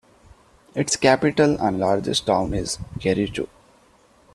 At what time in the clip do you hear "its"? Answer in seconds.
0.73-0.95